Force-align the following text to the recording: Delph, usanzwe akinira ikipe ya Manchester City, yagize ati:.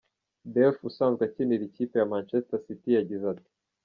Delph, 0.53 0.79
usanzwe 0.89 1.21
akinira 1.27 1.63
ikipe 1.69 1.95
ya 1.97 2.09
Manchester 2.13 2.61
City, 2.65 2.89
yagize 2.97 3.25
ati:. 3.33 3.49